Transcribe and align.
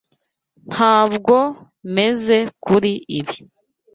T 0.03 0.03
Ntabwo 0.71 1.35
meze 1.95 2.37
kuri 2.65 2.91
ibi. 3.19 3.37